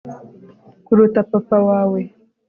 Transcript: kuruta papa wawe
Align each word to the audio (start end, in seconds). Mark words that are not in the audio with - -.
kuruta 0.85 1.19
papa 1.31 1.57
wawe 1.67 2.01